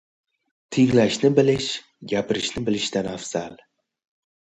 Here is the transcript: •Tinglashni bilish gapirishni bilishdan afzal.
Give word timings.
•Tinglashni 0.77 1.29
bilish 1.39 1.67
gapirishni 2.13 2.63
bilishdan 2.71 3.11
afzal. 3.13 3.61